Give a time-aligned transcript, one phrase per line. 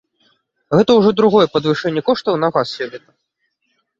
[0.77, 3.09] Гэта ўжо другое падвышэнне коштаў на газ сёлета.